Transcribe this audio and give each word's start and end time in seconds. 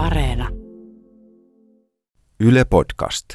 Areena. 0.00 0.48
Yle 2.40 2.64
Podcast. 2.64 3.34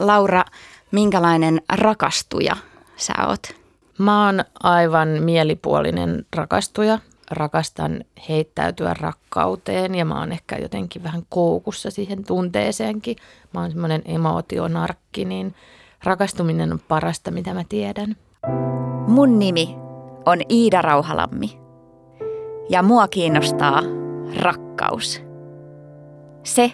Laura, 0.00 0.44
minkälainen 0.90 1.60
rakastuja 1.72 2.56
sä 2.96 3.12
oot? 3.28 3.40
Mä 3.98 4.26
oon 4.26 4.44
aivan 4.62 5.08
mielipuolinen 5.08 6.26
rakastuja. 6.36 6.98
Rakastan 7.30 8.04
heittäytyä 8.28 8.94
rakkauteen 9.00 9.94
ja 9.94 10.04
mä 10.04 10.18
oon 10.18 10.32
ehkä 10.32 10.56
jotenkin 10.56 11.02
vähän 11.02 11.22
koukussa 11.28 11.90
siihen 11.90 12.24
tunteeseenkin. 12.24 13.16
Mä 13.54 13.60
oon 13.60 13.70
semmoinen 13.70 14.02
emootionarkki, 14.04 15.24
niin 15.24 15.54
rakastuminen 16.04 16.72
on 16.72 16.80
parasta, 16.88 17.30
mitä 17.30 17.54
mä 17.54 17.64
tiedän. 17.68 18.16
Mun 19.06 19.38
nimi 19.38 19.76
on 20.26 20.38
Iida 20.50 20.82
Rauhalammi 20.82 21.58
ja 22.68 22.82
mua 22.82 23.08
kiinnostaa 23.08 23.82
rakkaus. 24.40 25.23
Se, 26.44 26.72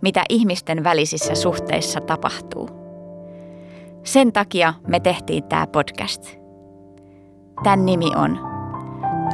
mitä 0.00 0.24
ihmisten 0.28 0.84
välisissä 0.84 1.34
suhteissa 1.34 2.00
tapahtuu. 2.00 2.68
Sen 4.02 4.32
takia 4.32 4.74
me 4.88 5.00
tehtiin 5.00 5.44
tämä 5.44 5.66
podcast. 5.66 6.36
Tämän 7.62 7.86
nimi 7.86 8.10
on 8.16 8.38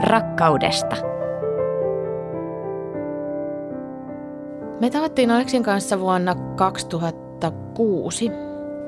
Rakkaudesta. 0.03 0.97
Me 4.81 4.91
tavattiin 4.91 5.31
Aleksin 5.31 5.63
kanssa 5.63 6.01
vuonna 6.01 6.35
2006. 6.35 8.31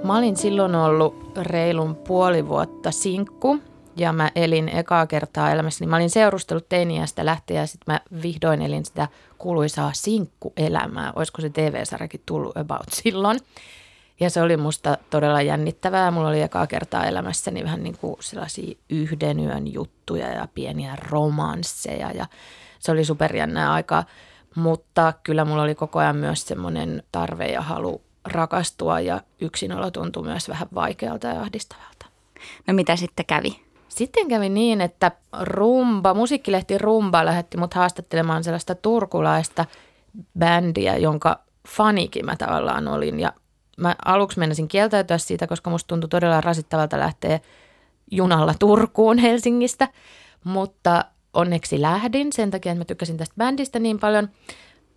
Mä 0.04 0.18
olin 0.18 0.36
silloin 0.36 0.74
ollut 0.74 1.14
reilun 1.42 1.96
puoli 1.96 2.48
vuotta 2.48 2.90
sinkku 2.90 3.58
ja 4.00 4.12
mä 4.12 4.30
elin 4.34 4.68
ekaa 4.68 5.06
kertaa 5.06 5.52
elämässäni. 5.52 5.90
Mä 5.90 5.96
olin 5.96 6.10
seurustellut 6.10 6.68
teiniästä 6.68 7.26
lähtien 7.26 7.60
ja 7.60 7.66
sitten 7.66 7.94
mä 7.94 8.00
vihdoin 8.22 8.62
elin 8.62 8.84
sitä 8.84 9.08
kuuluisaa 9.38 9.90
sinkkuelämää. 9.94 11.12
Olisiko 11.16 11.42
se 11.42 11.50
TV-sarjakin 11.50 12.22
tullut 12.26 12.56
about 12.56 12.86
silloin. 12.92 13.38
Ja 14.20 14.30
se 14.30 14.42
oli 14.42 14.56
musta 14.56 14.98
todella 15.10 15.42
jännittävää. 15.42 16.10
Mulla 16.10 16.28
oli 16.28 16.42
ekaa 16.42 16.66
kertaa 16.66 17.06
elämässäni 17.06 17.64
vähän 17.64 17.82
niin 17.82 17.98
kuin 17.98 18.16
sellaisia 18.20 18.78
yhden 18.90 19.40
yön 19.40 19.72
juttuja 19.72 20.28
ja 20.28 20.48
pieniä 20.54 20.96
romansseja 21.10 22.10
ja 22.10 22.26
se 22.78 22.92
oli 22.92 23.04
superjännää 23.04 23.72
aikaa. 23.72 24.04
Mutta 24.54 25.12
kyllä 25.22 25.44
mulla 25.44 25.62
oli 25.62 25.74
koko 25.74 25.98
ajan 25.98 26.16
myös 26.16 26.46
semmoinen 26.46 27.02
tarve 27.12 27.46
ja 27.46 27.60
halu 27.60 28.02
rakastua 28.24 29.00
ja 29.00 29.20
yksinolo 29.40 29.90
tuntui 29.90 30.22
myös 30.22 30.48
vähän 30.48 30.68
vaikealta 30.74 31.26
ja 31.26 31.40
ahdistavalta. 31.40 32.06
No 32.66 32.74
mitä 32.74 32.96
sitten 32.96 33.26
kävi? 33.26 33.69
Sitten 33.90 34.28
kävi 34.28 34.48
niin, 34.48 34.80
että 34.80 35.12
Rumba, 35.40 36.14
musiikkilehti 36.14 36.78
Rumba 36.78 37.24
lähetti 37.24 37.56
mut 37.56 37.74
haastattelemaan 37.74 38.44
sellaista 38.44 38.74
turkulaista 38.74 39.64
bändiä, 40.38 40.96
jonka 40.96 41.40
fanikin 41.68 42.26
mä 42.26 42.36
tavallaan 42.36 42.88
olin. 42.88 43.20
Ja 43.20 43.32
mä 43.76 43.96
aluksi 44.04 44.38
menisin 44.38 44.68
kieltäytyä 44.68 45.18
siitä, 45.18 45.46
koska 45.46 45.70
musta 45.70 45.88
tuntui 45.88 46.08
todella 46.08 46.40
rasittavalta 46.40 46.98
lähteä 46.98 47.40
junalla 48.10 48.54
Turkuun 48.58 49.18
Helsingistä. 49.18 49.88
Mutta 50.44 51.04
onneksi 51.34 51.80
lähdin 51.80 52.32
sen 52.32 52.50
takia, 52.50 52.72
että 52.72 52.80
mä 52.80 52.84
tykkäsin 52.84 53.16
tästä 53.16 53.34
bändistä 53.38 53.78
niin 53.78 53.98
paljon. 53.98 54.28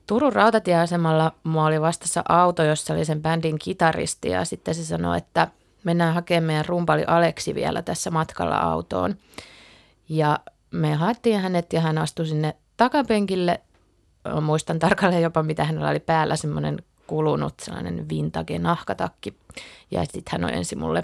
Turun 0.08 0.33
rautatieasemalla 0.33 1.31
mua 1.44 1.66
oli 1.66 1.81
vastassa 1.81 2.23
auto, 2.30 2.64
jossa 2.64 2.94
oli 2.94 3.05
sen 3.05 3.21
bändin 3.21 3.59
kitaristi 3.59 4.30
ja 4.30 4.45
sitten 4.45 4.75
se 4.75 4.86
sanoi, 4.86 5.17
että– 5.17 5.47
mennään 5.84 6.14
hakemaan 6.14 6.44
meidän 6.44 6.66
rumpali 6.66 7.03
Aleksi 7.08 7.56
vielä 7.56 7.81
tässä 7.81 8.12
matkalla 8.12 8.58
autoon. 8.58 9.16
Ja 10.09 10.39
me 10.72 10.94
haettiin 10.94 11.39
hänet 11.39 11.73
ja 11.73 11.81
hän 11.81 11.98
astui 11.98 12.26
sinne 12.26 12.56
takapenkille. 12.78 13.62
Muistan 14.42 14.80
tarkalleen 14.80 15.23
jopa, 15.23 15.44
mitä 15.44 15.64
hänellä 15.64 15.89
oli 15.89 16.00
päällä, 16.00 16.36
semmoinen 16.36 16.84
kulunut 17.08 17.54
sellainen 17.61 18.09
vintage 18.09 18.59
nahkatakki. 18.59 19.38
Ja 19.92 20.06
sitten 20.06 20.31
hän 20.31 20.44
ojensi 20.45 20.76
mulle 20.76 21.04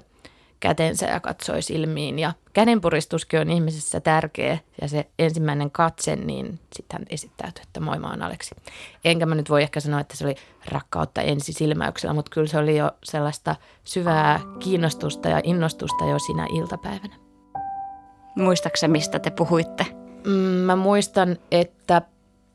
kätensä 0.59 1.05
ja 1.05 1.19
katsoi 1.19 1.61
silmiin. 1.61 2.19
Ja 2.19 2.33
kädenpuristuskin 2.53 3.39
on 3.39 3.49
ihmisessä 3.49 3.99
tärkeä 3.99 4.57
ja 4.81 4.87
se 4.87 5.07
ensimmäinen 5.19 5.71
katse, 5.71 6.15
niin 6.15 6.59
sitten 6.75 6.99
hän 6.99 7.05
esittäytyi, 7.09 7.63
että 7.63 7.79
moi 7.79 7.99
mä 7.99 8.09
oon 8.09 8.21
Aleksi. 8.21 8.55
Enkä 9.05 9.25
mä 9.25 9.35
nyt 9.35 9.49
voi 9.49 9.61
ehkä 9.61 9.79
sanoa, 9.79 9.99
että 9.99 10.17
se 10.17 10.25
oli 10.25 10.35
rakkautta 10.71 11.21
ensisilmäyksellä, 11.21 12.13
mutta 12.13 12.31
kyllä 12.33 12.47
se 12.47 12.57
oli 12.57 12.77
jo 12.77 12.91
sellaista 13.03 13.55
syvää 13.83 14.39
kiinnostusta 14.59 15.29
ja 15.29 15.41
innostusta 15.43 16.05
jo 16.05 16.19
siinä 16.19 16.47
iltapäivänä. 16.53 17.15
Muistaaksä, 18.35 18.87
mistä 18.87 19.19
te 19.19 19.29
puhuitte? 19.29 19.85
Mm, 20.25 20.31
mä 20.31 20.75
muistan, 20.75 21.37
että 21.51 22.01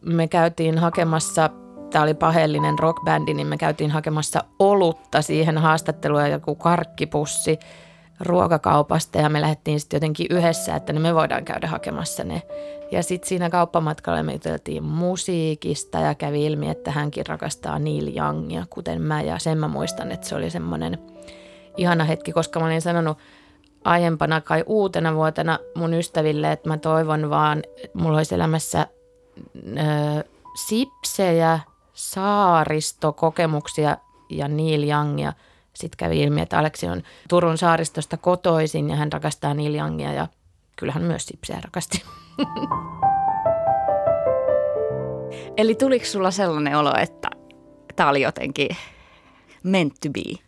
me 0.00 0.28
käytiin 0.28 0.78
hakemassa 0.78 1.50
tämä 1.94 2.02
oli 2.02 2.14
pahellinen 2.14 2.78
rockbändi, 2.78 3.34
niin 3.34 3.46
me 3.46 3.56
käytiin 3.56 3.90
hakemassa 3.90 4.44
olutta 4.58 5.22
siihen 5.22 5.58
haastatteluun 5.58 6.20
ja 6.20 6.28
joku 6.28 6.54
karkkipussi 6.54 7.58
ruokakaupasta 8.20 9.18
ja 9.18 9.28
me 9.28 9.40
lähdettiin 9.40 9.80
sitten 9.80 9.96
jotenkin 9.96 10.26
yhdessä, 10.30 10.76
että 10.76 10.92
me 10.92 11.14
voidaan 11.14 11.44
käydä 11.44 11.66
hakemassa 11.66 12.24
ne. 12.24 12.42
Ja 12.92 13.02
sitten 13.02 13.28
siinä 13.28 13.50
kauppamatkalla 13.50 14.22
me 14.22 14.32
juteltiin 14.32 14.84
musiikista 14.84 15.98
ja 15.98 16.14
kävi 16.14 16.46
ilmi, 16.46 16.70
että 16.70 16.90
hänkin 16.90 17.26
rakastaa 17.26 17.78
Neil 17.78 18.16
Youngia, 18.16 18.66
kuten 18.70 19.02
mä. 19.02 19.22
Ja 19.22 19.38
sen 19.38 19.58
mä 19.58 19.68
muistan, 19.68 20.12
että 20.12 20.28
se 20.28 20.34
oli 20.34 20.50
semmoinen 20.50 20.98
ihana 21.76 22.04
hetki, 22.04 22.32
koska 22.32 22.60
mä 22.60 22.66
olin 22.66 22.82
sanonut 22.82 23.18
aiempana 23.84 24.40
kai 24.40 24.64
uutena 24.66 25.14
vuotena 25.14 25.58
mun 25.74 25.94
ystäville, 25.94 26.52
että 26.52 26.68
mä 26.68 26.78
toivon 26.78 27.30
vaan, 27.30 27.62
että 27.84 27.98
mulla 27.98 28.16
olisi 28.16 28.34
elämässä 28.34 28.86
ö, 29.56 29.60
sipsejä, 30.66 31.60
saaristokokemuksia 31.92 33.96
ja 34.30 34.48
Neil 34.48 34.88
Youngia– 34.88 35.32
sitten 35.74 35.96
kävi 35.96 36.22
ilmi, 36.22 36.40
että 36.40 36.58
Aleksi 36.58 36.86
on 36.86 37.02
Turun 37.28 37.58
saaristosta 37.58 38.16
kotoisin 38.16 38.90
ja 38.90 38.96
hän 38.96 39.12
rakastaa 39.12 39.54
Neil 39.54 39.74
Youngia 39.74 40.12
ja 40.12 40.28
kyllähän 40.76 41.02
myös 41.02 41.26
Sipseä 41.26 41.60
rakasti. 41.64 42.04
Eli 45.56 45.74
tuliko 45.74 46.04
sulla 46.04 46.30
sellainen 46.30 46.76
olo, 46.76 46.94
että 46.98 47.28
tämä 47.96 48.08
oli 48.08 48.22
jotenkin 48.22 48.68
meant 49.62 49.94
to 50.02 50.08
be? 50.10 50.44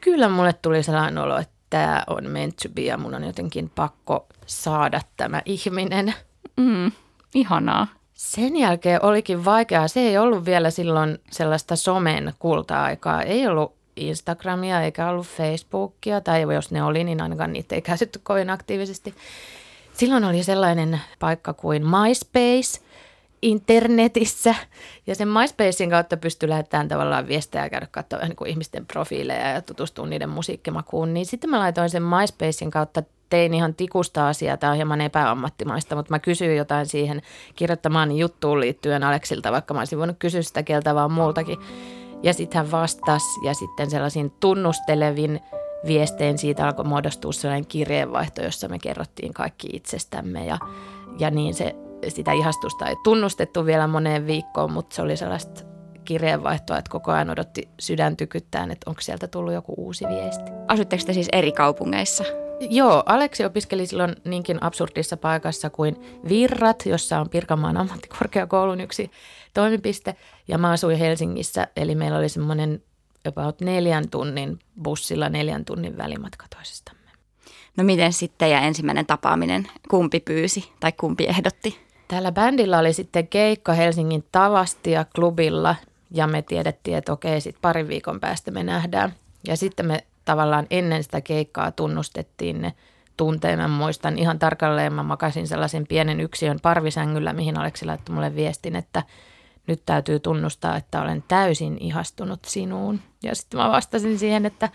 Kyllä 0.00 0.28
mulle 0.28 0.52
tuli 0.52 0.82
sellainen 0.82 1.18
olo, 1.18 1.38
että 1.38 1.54
tämä 1.70 2.04
on 2.06 2.30
meant 2.30 2.56
to 2.56 2.68
be 2.68 2.80
ja 2.80 2.98
mun 2.98 3.14
on 3.14 3.24
jotenkin 3.24 3.70
pakko 3.74 4.26
saada 4.46 5.00
tämä 5.16 5.42
ihminen. 5.44 6.14
Mm, 6.56 6.92
ihanaa. 7.34 7.86
Sen 8.14 8.56
jälkeen 8.56 9.04
olikin 9.04 9.44
vaikeaa. 9.44 9.88
Se 9.88 10.00
ei 10.00 10.18
ollut 10.18 10.44
vielä 10.44 10.70
silloin 10.70 11.18
sellaista 11.30 11.76
somen 11.76 12.32
kulta-aikaa. 12.38 13.22
Ei 13.22 13.46
ollut 13.46 13.77
Instagramia 13.98 14.82
eikä 14.82 15.08
ollut 15.08 15.26
Facebookia, 15.26 16.20
tai 16.20 16.42
jos 16.54 16.70
ne 16.70 16.82
oli, 16.82 17.04
niin 17.04 17.20
ainakaan 17.20 17.52
niitä 17.52 17.74
ei 17.74 17.82
käytetty 17.90 18.20
kovin 18.22 18.50
aktiivisesti. 18.50 19.14
Silloin 19.92 20.24
oli 20.24 20.42
sellainen 20.42 21.00
paikka 21.18 21.52
kuin 21.52 21.82
MySpace 21.86 22.80
internetissä, 23.42 24.54
ja 25.06 25.14
sen 25.14 25.28
MySpacein 25.28 25.90
kautta 25.90 26.16
pystyi 26.16 26.48
lähettämään 26.48 26.88
tavallaan 26.88 27.28
viestejä 27.28 27.64
ja 27.64 27.70
käydä 27.70 27.86
katsoa 27.90 28.18
niin 28.18 28.36
kuin 28.36 28.50
ihmisten 28.50 28.86
profiileja 28.86 29.48
ja 29.48 29.62
tutustua 29.62 30.06
niiden 30.06 30.28
musiikkimakuun. 30.28 31.14
Niin 31.14 31.26
sitten 31.26 31.50
mä 31.50 31.58
laitoin 31.58 31.90
sen 31.90 32.02
MySpacein 32.02 32.70
kautta 32.70 33.02
tein 33.30 33.54
ihan 33.54 33.74
tikusta 33.74 34.28
asiaa, 34.28 34.56
tämä 34.56 34.70
on 34.70 34.76
hieman 34.76 35.00
epäammattimaista, 35.00 35.96
mutta 35.96 36.14
mä 36.14 36.18
kysyin 36.18 36.56
jotain 36.56 36.86
siihen 36.86 37.22
kirjoittamaan 37.56 38.16
juttuun 38.16 38.60
liittyen 38.60 39.04
Aleksilta, 39.04 39.52
vaikka 39.52 39.74
mä 39.74 39.80
olisin 39.80 39.98
voinut 39.98 40.16
kysyä 40.18 40.42
sitä 40.42 40.62
kieltä 40.62 40.94
vaan 40.94 41.12
muultakin. 41.12 41.58
Ja 42.22 42.34
sitten 42.34 42.58
hän 42.58 42.70
vastasi 42.70 43.44
ja 43.44 43.54
sitten 43.54 43.90
sellaisin 43.90 44.32
tunnustelevin 44.40 45.40
viestein 45.86 46.38
siitä 46.38 46.66
alkoi 46.66 46.84
muodostua 46.84 47.32
sellainen 47.32 47.66
kirjeenvaihto, 47.66 48.42
jossa 48.42 48.68
me 48.68 48.78
kerrottiin 48.78 49.34
kaikki 49.34 49.68
itsestämme 49.72 50.46
ja, 50.46 50.58
ja 51.18 51.30
niin 51.30 51.54
se, 51.54 51.76
sitä 52.08 52.32
ihastusta 52.32 52.86
ei 52.86 52.96
tunnustettu 53.04 53.66
vielä 53.66 53.86
moneen 53.86 54.26
viikkoon, 54.26 54.72
mutta 54.72 54.96
se 54.96 55.02
oli 55.02 55.16
sellaista 55.16 55.64
kirjeenvaihtoa, 56.04 56.78
että 56.78 56.90
koko 56.90 57.12
ajan 57.12 57.30
odotti 57.30 57.68
sydän 57.80 58.16
tykyttään, 58.16 58.70
että 58.70 58.90
onko 58.90 59.00
sieltä 59.00 59.26
tullut 59.26 59.52
joku 59.52 59.74
uusi 59.76 60.04
viesti. 60.08 60.50
Asutteko 60.68 61.02
te 61.06 61.12
siis 61.12 61.28
eri 61.32 61.52
kaupungeissa? 61.52 62.24
Joo, 62.60 63.02
Aleksi 63.06 63.44
opiskeli 63.44 63.86
silloin 63.86 64.16
niinkin 64.24 64.62
absurdissa 64.62 65.16
paikassa 65.16 65.70
kuin 65.70 65.96
Virrat, 66.28 66.86
jossa 66.86 67.20
on 67.20 67.28
Pirkanmaan 67.28 67.76
ammattikorkeakoulun 67.76 68.80
yksi 68.80 69.10
toimipiste. 69.54 70.16
Ja 70.48 70.58
mä 70.58 70.70
asuin 70.70 70.98
Helsingissä, 70.98 71.68
eli 71.76 71.94
meillä 71.94 72.18
oli 72.18 72.28
semmoinen 72.28 72.82
about 73.28 73.60
neljän 73.60 74.10
tunnin 74.10 74.58
bussilla 74.82 75.28
neljän 75.28 75.64
tunnin 75.64 75.98
välimatka 75.98 76.46
toisestamme. 76.56 77.10
No 77.76 77.84
miten 77.84 78.12
sitten 78.12 78.50
ja 78.50 78.60
ensimmäinen 78.60 79.06
tapaaminen, 79.06 79.68
kumpi 79.90 80.20
pyysi 80.20 80.72
tai 80.80 80.92
kumpi 80.92 81.24
ehdotti? 81.24 81.80
Täällä 82.08 82.32
bändillä 82.32 82.78
oli 82.78 82.92
sitten 82.92 83.28
keikka 83.28 83.72
Helsingin 83.72 84.24
Tavastia 84.32 85.06
klubilla 85.14 85.76
ja 86.10 86.26
me 86.26 86.42
tiedettiin, 86.42 86.96
että 86.96 87.12
okei, 87.12 87.40
sitten 87.40 87.62
parin 87.62 87.88
viikon 87.88 88.20
päästä 88.20 88.50
me 88.50 88.62
nähdään. 88.62 89.14
Ja 89.46 89.56
sitten 89.56 89.86
me 89.86 90.04
tavallaan 90.28 90.66
ennen 90.70 91.02
sitä 91.02 91.20
keikkaa 91.20 91.72
tunnustettiin 91.72 92.62
ne 92.62 92.72
tunteen. 93.16 93.58
Mä 93.58 93.68
muistan 93.68 94.18
ihan 94.18 94.38
tarkalleen, 94.38 94.92
mä 94.92 95.02
makasin 95.02 95.48
sellaisen 95.48 95.86
pienen 95.86 96.20
yksiön 96.20 96.58
parvisängyllä, 96.62 97.32
mihin 97.32 97.58
Aleksi 97.58 97.86
laittoi 97.86 98.14
mulle 98.14 98.34
viestin, 98.34 98.76
että 98.76 99.02
nyt 99.66 99.82
täytyy 99.86 100.20
tunnustaa, 100.20 100.76
että 100.76 101.02
olen 101.02 101.24
täysin 101.28 101.76
ihastunut 101.80 102.40
sinuun. 102.46 103.00
Ja 103.22 103.34
sitten 103.34 103.60
mä 103.60 103.70
vastasin 103.70 104.18
siihen, 104.18 104.46
että 104.46 104.68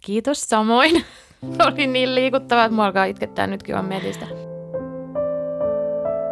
kiitos 0.00 0.40
samoin. 0.40 1.04
Oli 1.66 1.86
niin 1.86 2.14
liikuttavaa, 2.14 2.64
että 2.64 2.74
mua 2.74 2.86
alkaa 2.86 3.04
itkettää 3.04 3.46
nytkin 3.46 3.74
vaan 3.74 3.84
mietin 3.84 4.14
sitä. 4.14 4.26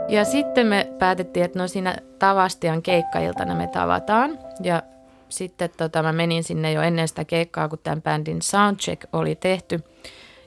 Ja 0.09 0.25
sitten 0.25 0.67
me 0.67 0.93
päätettiin, 0.99 1.45
että 1.45 1.59
no 1.59 1.69
siinä 1.69 1.97
Tavastian 2.19 2.83
keikkailtana 2.83 3.55
me 3.55 3.67
tavataan. 3.67 4.39
Ja 4.63 4.83
sitten 5.37 5.71
tota, 5.77 6.03
mä 6.03 6.13
menin 6.13 6.45
sinne 6.45 6.73
jo 6.73 6.83
ennen 6.83 7.09
sitä 7.09 7.25
keikkaa, 7.25 7.69
kun 7.69 7.79
tämän 7.83 8.03
bändin 8.03 8.43
soundcheck 8.43 9.05
oli 9.13 9.35
tehty. 9.35 9.81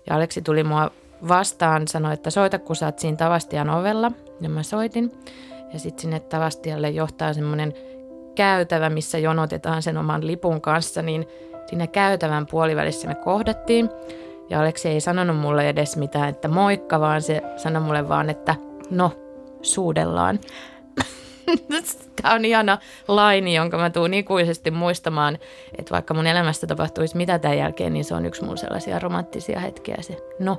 Ja 0.07 0.15
Aleksi 0.15 0.41
tuli 0.41 0.63
mua 0.63 0.91
vastaan, 1.27 1.87
sanoi, 1.87 2.13
että 2.13 2.29
soita 2.29 2.59
kun 2.59 2.75
sä 2.75 2.85
oot 2.85 2.99
siinä 2.99 3.17
Tavastian 3.17 3.69
ovella. 3.69 4.11
Ja 4.41 4.49
mä 4.49 4.63
soitin. 4.63 5.11
Ja 5.73 5.79
sitten 5.79 6.01
sinne 6.01 6.19
Tavastialle 6.19 6.89
johtaa 6.89 7.33
semmoinen 7.33 7.73
käytävä, 8.35 8.89
missä 8.89 9.17
jonotetaan 9.17 9.81
sen 9.81 9.97
oman 9.97 10.27
lipun 10.27 10.61
kanssa, 10.61 11.01
niin 11.01 11.27
siinä 11.65 11.87
käytävän 11.87 12.45
puolivälissä 12.45 13.07
me 13.07 13.15
kohdattiin. 13.15 13.89
Ja 14.49 14.59
Aleksi 14.59 14.89
ei 14.89 15.01
sanonut 15.01 15.37
mulle 15.37 15.69
edes 15.69 15.97
mitään, 15.97 16.29
että 16.29 16.47
moikka, 16.47 16.99
vaan 16.99 17.21
se 17.21 17.41
sanoi 17.57 17.81
mulle 17.81 18.09
vaan, 18.09 18.29
että 18.29 18.55
no, 18.89 19.11
suudellaan. 19.61 20.39
Tämä 22.21 22.33
on 22.33 22.45
ihana 22.45 22.77
laini, 23.07 23.55
jonka 23.55 23.77
mä 23.77 23.89
tuun 23.89 24.13
ikuisesti 24.13 24.71
muistamaan, 24.71 25.37
että 25.77 25.91
vaikka 25.91 26.13
mun 26.13 26.27
elämästä 26.27 26.67
tapahtuisi 26.67 27.17
mitä 27.17 27.39
tämän 27.39 27.57
jälkeen, 27.57 27.93
niin 27.93 28.05
se 28.05 28.15
on 28.15 28.25
yksi 28.25 28.43
mun 28.43 28.57
sellaisia 28.57 28.99
romanttisia 28.99 29.59
hetkiä 29.59 29.97
se, 30.01 30.17
no, 30.39 30.57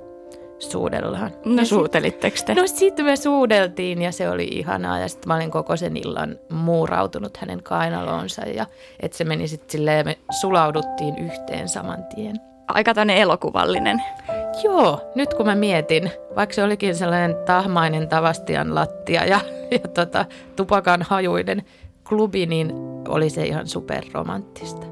suudellaan. 0.58 1.30
No 1.44 1.64
suutelittekö 1.64 2.40
te? 2.46 2.54
No 2.54 2.66
sitten 2.66 3.04
me 3.04 3.16
suudeltiin 3.16 4.02
ja 4.02 4.12
se 4.12 4.30
oli 4.30 4.44
ihanaa 4.44 4.98
ja 4.98 5.08
sitten 5.08 5.28
mä 5.28 5.34
olin 5.34 5.50
koko 5.50 5.76
sen 5.76 5.96
illan 5.96 6.38
muurautunut 6.48 7.36
hänen 7.36 7.62
kainaloonsa 7.62 8.42
ja 8.42 8.66
että 9.00 9.18
se 9.18 9.24
meni 9.24 9.48
sitten 9.48 9.70
silleen, 9.70 10.06
me 10.06 10.18
sulauduttiin 10.40 11.18
yhteen 11.18 11.68
saman 11.68 12.04
tien. 12.14 12.36
Aika 12.68 12.94
tämmöinen 12.94 13.16
elokuvallinen. 13.16 14.02
Joo, 14.64 15.10
nyt 15.14 15.34
kun 15.34 15.46
mä 15.46 15.54
mietin, 15.54 16.10
vaikka 16.36 16.54
se 16.54 16.64
olikin 16.64 16.96
sellainen 16.96 17.36
tahmainen 17.46 18.08
tavastian 18.08 18.74
lattia 18.74 19.24
ja, 19.24 19.40
ja 19.82 19.88
tota, 19.94 20.26
tupakan 20.56 21.02
hajuiden 21.02 21.64
klubi, 22.08 22.46
niin 22.46 22.72
oli 23.08 23.30
se 23.30 23.46
ihan 23.46 23.68
superromanttista. 23.68 24.86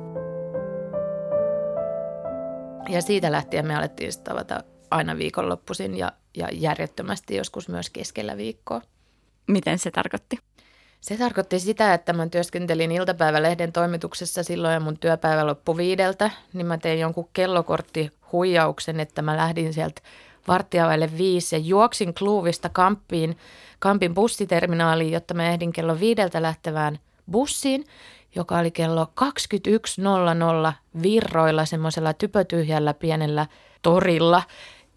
Ja 2.88 3.02
siitä 3.02 3.32
lähtien 3.32 3.66
me 3.66 3.76
alettiin 3.76 4.12
tavata 4.25 4.64
aina 4.90 5.16
viikonloppuisin 5.16 5.96
ja, 5.96 6.12
ja 6.36 6.48
järjettömästi 6.52 7.36
joskus 7.36 7.69
myös 7.69 7.90
keskellä 7.90 8.36
viikkoa. 8.36 8.80
Miten 9.46 9.78
se 9.78 9.90
tarkoitti? 9.90 10.38
Se 11.00 11.16
tarkoitti 11.16 11.60
sitä, 11.60 11.94
että 11.94 12.12
mä 12.12 12.28
työskentelin 12.28 12.92
iltapäivälehden 12.92 13.72
toimituksessa 13.72 14.42
silloin 14.42 14.75
ja 14.75 14.80
mun 14.80 14.98
työpäivä 14.98 15.46
loppui 15.46 15.76
viideltä, 15.76 16.30
niin 16.52 16.66
mä 16.66 16.78
tein 16.78 17.00
jonkun 17.00 17.28
kellokortti 17.32 18.10
huijauksen, 18.32 19.00
että 19.00 19.22
mä 19.22 19.36
lähdin 19.36 19.75
sieltä 19.75 20.00
vartijavaille 20.49 21.11
viisi 21.19 21.56
ja 21.56 21.59
juoksin 21.59 22.15
Kluuvista 22.15 22.69
Kampiin, 22.69 23.39
Kampin 23.79 24.15
bussiterminaaliin, 24.15 25.12
jotta 25.12 25.35
mä 25.35 25.49
ehdin 25.49 25.73
kello 25.73 26.00
viideltä 26.00 26.43
lähtevään 26.43 26.99
bussiin, 27.31 27.85
joka 28.35 28.59
oli 28.59 28.71
kello 28.71 29.12
21.00 30.67 30.73
virroilla 31.03 31.65
semmoisella 31.65 32.12
typötyhjällä 32.12 32.95
pienellä 32.95 33.47
torilla. 33.83 34.43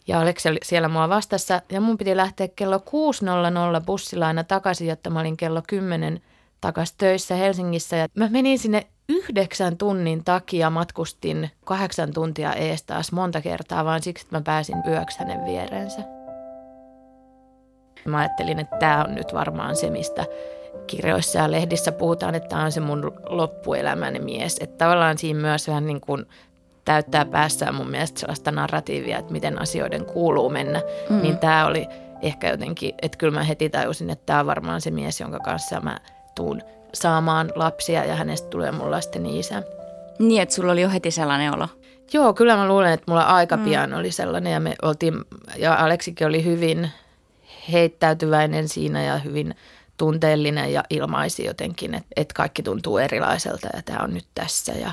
Ja 0.07 0.21
Aleksi 0.21 0.49
oli 0.49 0.59
siellä 0.63 0.87
mua 0.87 1.09
vastassa 1.09 1.61
ja 1.71 1.81
mun 1.81 1.97
piti 1.97 2.17
lähteä 2.17 2.47
kello 2.47 2.77
6.00 2.77 3.85
bussilla 3.85 4.27
aina 4.27 4.43
takaisin, 4.43 4.87
jotta 4.87 5.09
mä 5.09 5.19
olin 5.19 5.37
kello 5.37 5.61
10 5.67 6.21
takaisin 6.61 6.95
töissä 6.97 7.35
Helsingissä. 7.35 7.95
Ja 7.95 8.07
mä 8.15 8.29
menin 8.29 8.59
sinne 8.59 8.87
yhdeksän 9.11 9.77
tunnin 9.77 10.23
takia 10.23 10.69
matkustin 10.69 11.49
kahdeksan 11.65 12.13
tuntia 12.13 12.53
ees 12.53 12.83
taas 12.83 13.11
monta 13.11 13.41
kertaa, 13.41 13.85
vaan 13.85 14.03
siksi, 14.03 14.25
että 14.25 14.37
mä 14.37 14.41
pääsin 14.41 14.83
yöksi 14.87 15.19
hänen 15.19 15.45
vierensä. 15.45 16.01
Mä 18.05 18.17
ajattelin, 18.17 18.59
että 18.59 18.77
tämä 18.77 19.03
on 19.03 19.15
nyt 19.15 19.33
varmaan 19.33 19.75
se, 19.75 19.89
mistä 19.89 20.25
kirjoissa 20.87 21.39
ja 21.39 21.51
lehdissä 21.51 21.91
puhutaan, 21.91 22.35
että 22.35 22.49
tämä 22.49 22.63
on 22.63 22.71
se 22.71 22.79
mun 22.79 23.11
loppuelämäni 23.29 24.19
mies. 24.19 24.57
Että 24.61 24.85
tavallaan 24.85 25.17
siinä 25.17 25.39
myös 25.39 25.67
vähän 25.67 25.85
niin 25.85 26.01
kuin 26.01 26.25
täyttää 26.85 27.25
päässään 27.25 27.75
mun 27.75 27.89
mielestä 27.89 28.19
sellaista 28.19 28.51
narratiivia, 28.51 29.17
että 29.17 29.31
miten 29.31 29.61
asioiden 29.61 30.05
kuuluu 30.05 30.49
mennä. 30.49 30.81
Mm. 31.09 31.21
Niin 31.21 31.37
tämä 31.37 31.65
oli 31.65 31.87
ehkä 32.21 32.49
jotenkin, 32.49 32.93
että 33.01 33.17
kyllä 33.17 33.33
mä 33.39 33.43
heti 33.43 33.69
tajusin, 33.69 34.09
että 34.09 34.25
tämä 34.25 34.39
on 34.39 34.45
varmaan 34.45 34.81
se 34.81 34.91
mies, 34.91 35.19
jonka 35.19 35.39
kanssa 35.39 35.79
mä 35.79 35.99
tuun 36.35 36.61
saamaan 36.93 37.51
lapsia 37.55 38.05
ja 38.05 38.15
hänestä 38.15 38.49
tulee 38.49 38.71
mun 38.71 38.91
lasteni 38.91 39.39
isä. 39.39 39.63
Niin, 40.19 40.41
että 40.41 40.55
sulla 40.55 40.71
oli 40.71 40.81
jo 40.81 40.89
heti 40.89 41.11
sellainen 41.11 41.53
olo. 41.53 41.67
Joo, 42.13 42.33
kyllä 42.33 42.57
mä 42.57 42.67
luulen, 42.67 42.91
että 42.91 43.11
mulla 43.11 43.23
aika 43.23 43.57
mm. 43.57 43.63
pian 43.63 43.93
oli 43.93 44.11
sellainen 44.11 44.53
ja 44.53 44.59
me 44.59 44.75
oltiin, 44.81 45.13
ja 45.57 45.75
Aleksikin 45.75 46.27
oli 46.27 46.45
hyvin 46.45 46.91
heittäytyväinen 47.71 48.69
siinä 48.69 49.03
ja 49.03 49.17
hyvin 49.17 49.55
tunteellinen 49.97 50.73
ja 50.73 50.83
ilmaisi 50.89 51.45
jotenkin, 51.45 51.93
että, 51.93 52.09
että 52.15 52.33
kaikki 52.33 52.63
tuntuu 52.63 52.97
erilaiselta 52.97 53.69
ja 53.73 53.81
tämä 53.81 53.99
on 54.03 54.13
nyt 54.13 54.25
tässä 54.35 54.71
ja 54.71 54.91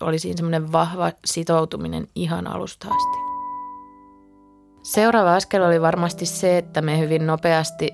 oli 0.00 0.18
siinä 0.18 0.36
semmoinen 0.36 0.72
vahva 0.72 1.12
sitoutuminen 1.24 2.08
ihan 2.14 2.46
alusta 2.46 2.86
asti. 2.86 3.18
Seuraava 4.82 5.34
askel 5.34 5.62
oli 5.62 5.80
varmasti 5.80 6.26
se, 6.26 6.58
että 6.58 6.82
me 6.82 6.98
hyvin 6.98 7.26
nopeasti 7.26 7.92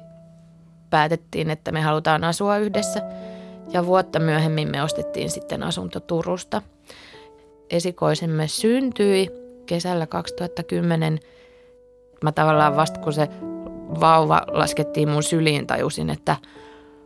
päätettiin, 0.90 1.50
että 1.50 1.72
me 1.72 1.80
halutaan 1.80 2.24
asua 2.24 2.56
yhdessä. 2.56 3.02
Ja 3.70 3.86
vuotta 3.86 4.18
myöhemmin 4.18 4.70
me 4.70 4.82
ostettiin 4.82 5.30
sitten 5.30 5.62
asunto 5.62 6.00
Turusta. 6.00 6.62
Esikoisemme 7.70 8.48
syntyi 8.48 9.30
kesällä 9.66 10.06
2010. 10.06 11.18
Mä 12.22 12.32
tavallaan 12.32 12.76
vasta 12.76 13.00
kun 13.00 13.12
se 13.12 13.28
vauva 14.00 14.42
laskettiin 14.46 15.08
mun 15.08 15.22
syliin, 15.22 15.66
tajusin, 15.66 16.10
että 16.10 16.36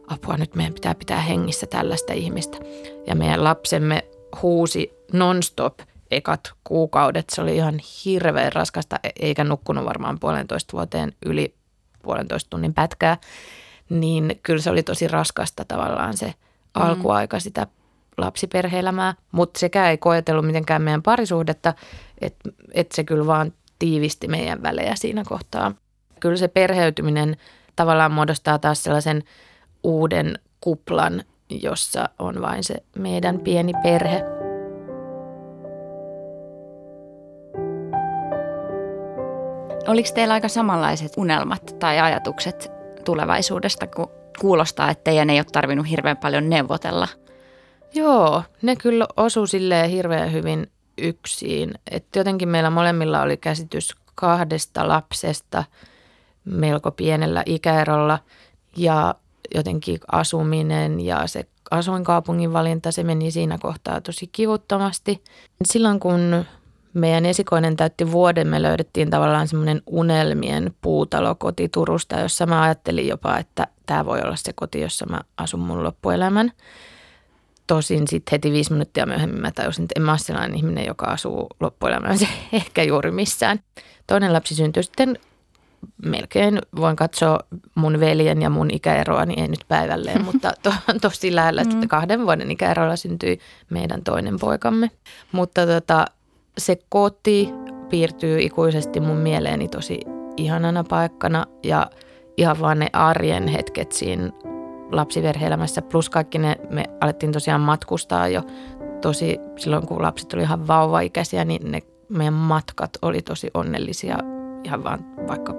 apua 0.06 0.36
nyt 0.36 0.54
meidän 0.54 0.74
pitää 0.74 0.94
pitää 0.94 1.20
hengissä 1.20 1.66
tällaista 1.66 2.12
ihmistä. 2.12 2.58
Ja 3.06 3.14
meidän 3.14 3.44
lapsemme 3.44 4.04
huusi 4.42 4.92
nonstop 5.12 5.78
ekat 6.10 6.52
kuukaudet. 6.64 7.24
Se 7.30 7.42
oli 7.42 7.56
ihan 7.56 7.78
hirveän 8.04 8.52
raskasta, 8.52 8.96
e- 9.04 9.10
eikä 9.20 9.44
nukkunut 9.44 9.84
varmaan 9.84 10.18
puolentoista 10.20 10.72
vuoteen 10.72 11.12
yli 11.26 11.54
puolentoista 12.02 12.50
tunnin 12.50 12.74
pätkää. 12.74 13.16
Niin 13.90 14.40
kyllä 14.42 14.62
se 14.62 14.70
oli 14.70 14.82
tosi 14.82 15.08
raskasta 15.08 15.64
tavallaan 15.64 16.16
se. 16.16 16.34
Alkuaika 16.76 17.40
sitä 17.40 17.66
lapsiperheelämää, 18.18 19.14
mutta 19.32 19.60
sekään 19.60 19.90
ei 19.90 19.98
koetellut 19.98 20.46
mitenkään 20.46 20.82
meidän 20.82 21.02
parisuhdetta, 21.02 21.74
että 22.20 22.50
et 22.74 22.92
se 22.92 23.04
kyllä 23.04 23.26
vaan 23.26 23.52
tiivisti 23.78 24.28
meidän 24.28 24.62
välejä 24.62 24.94
siinä 24.96 25.22
kohtaa. 25.28 25.72
Kyllä 26.20 26.36
se 26.36 26.48
perheytyminen 26.48 27.36
tavallaan 27.76 28.12
muodostaa 28.12 28.58
taas 28.58 28.84
sellaisen 28.84 29.22
uuden 29.82 30.38
kuplan, 30.60 31.22
jossa 31.50 32.08
on 32.18 32.42
vain 32.42 32.64
se 32.64 32.74
meidän 32.98 33.40
pieni 33.40 33.72
perhe. 33.82 34.22
Oliko 39.88 40.08
teillä 40.14 40.34
aika 40.34 40.48
samanlaiset 40.48 41.12
unelmat 41.16 41.76
tai 41.78 42.00
ajatukset 42.00 42.72
tulevaisuudesta, 43.04 43.86
kun 43.86 44.10
kuulostaa, 44.40 44.90
että 44.90 45.04
teidän 45.04 45.30
ei 45.30 45.38
ole 45.38 45.46
tarvinnut 45.52 45.90
hirveän 45.90 46.16
paljon 46.16 46.50
neuvotella? 46.50 47.08
Joo, 47.94 48.42
ne 48.62 48.76
kyllä 48.76 49.06
osu 49.16 49.46
silleen 49.46 49.90
hirveän 49.90 50.32
hyvin 50.32 50.70
yksin. 50.98 51.74
Että 51.90 52.18
jotenkin 52.18 52.48
meillä 52.48 52.70
molemmilla 52.70 53.22
oli 53.22 53.36
käsitys 53.36 53.94
kahdesta 54.14 54.88
lapsesta 54.88 55.64
melko 56.44 56.90
pienellä 56.90 57.42
ikäerolla 57.46 58.18
ja 58.76 59.14
jotenkin 59.54 59.98
asuminen 60.12 61.00
ja 61.00 61.26
se 61.26 61.44
asuinkaupungin 61.70 62.52
valinta, 62.52 62.92
se 62.92 63.02
meni 63.02 63.30
siinä 63.30 63.58
kohtaa 63.58 64.00
tosi 64.00 64.26
kivuttomasti. 64.26 65.24
Silloin 65.64 66.00
kun 66.00 66.44
meidän 66.96 67.26
esikoinen 67.26 67.76
täytti 67.76 68.12
vuoden, 68.12 68.48
me 68.48 68.62
löydettiin 68.62 69.10
tavallaan 69.10 69.48
semmoinen 69.48 69.82
unelmien 69.86 70.74
puutalo 70.80 71.34
koti 71.34 71.68
Turusta, 71.68 72.20
jossa 72.20 72.46
mä 72.46 72.62
ajattelin 72.62 73.08
jopa, 73.08 73.38
että 73.38 73.66
tämä 73.86 74.04
voi 74.06 74.20
olla 74.20 74.36
se 74.36 74.52
koti, 74.52 74.80
jossa 74.80 75.06
mä 75.06 75.20
asun 75.36 75.60
mun 75.60 75.84
loppuelämän. 75.84 76.52
Tosin 77.66 78.08
sitten 78.08 78.32
heti 78.32 78.52
viisi 78.52 78.72
minuuttia 78.72 79.06
myöhemmin 79.06 79.40
mä 79.40 79.50
tajusin, 79.50 79.84
että 79.84 79.92
en 79.96 80.02
mä 80.02 80.12
ole 80.12 80.18
sellainen 80.18 80.56
ihminen, 80.56 80.86
joka 80.86 81.06
asuu 81.06 81.46
loppuelämänsä 81.60 82.26
ehkä 82.52 82.82
juuri 82.82 83.10
missään. 83.10 83.60
Toinen 84.06 84.32
lapsi 84.32 84.54
syntyi 84.54 84.82
sitten 84.82 85.18
melkein 86.04 86.58
voin 86.76 86.96
katsoa 86.96 87.40
mun 87.74 88.00
veljen 88.00 88.42
ja 88.42 88.50
mun 88.50 88.70
ikäeroa, 88.70 89.26
niin 89.26 89.40
ei 89.40 89.48
nyt 89.48 89.64
päivälleen, 89.68 90.24
mutta 90.28 90.52
to, 90.62 90.74
tosi 91.00 91.34
lähellä, 91.34 91.62
että 91.62 91.76
mm. 91.76 91.88
kahden 91.88 92.22
vuoden 92.22 92.50
ikäerolla 92.50 92.96
syntyi 92.96 93.38
meidän 93.70 94.02
toinen 94.02 94.38
poikamme. 94.38 94.90
Mutta 95.32 95.66
tota, 95.66 96.06
se 96.58 96.76
koti 96.88 97.52
piirtyy 97.88 98.40
ikuisesti 98.40 99.00
mun 99.00 99.16
mieleeni 99.16 99.68
tosi 99.68 100.00
ihanana 100.36 100.84
paikkana 100.84 101.46
ja 101.64 101.90
ihan 102.36 102.60
vaan 102.60 102.78
ne 102.78 102.86
arjen 102.92 103.48
hetket 103.48 103.92
siinä 103.92 104.30
lapsiverhe-elämässä. 104.92 105.82
Plus 105.82 106.10
kaikki 106.10 106.38
ne, 106.38 106.56
me 106.70 106.84
alettiin 107.00 107.32
tosiaan 107.32 107.60
matkustaa 107.60 108.28
jo 108.28 108.42
tosi, 109.00 109.38
silloin 109.56 109.86
kun 109.86 110.02
lapset 110.02 110.32
oli 110.32 110.42
ihan 110.42 110.66
vauvaikäisiä, 110.66 111.44
niin 111.44 111.72
ne 111.72 111.82
meidän 112.08 112.34
matkat 112.34 112.90
oli 113.02 113.22
tosi 113.22 113.50
onnellisia. 113.54 114.18
Ihan 114.64 114.84
vaan 114.84 115.04
vaikka 115.28 115.54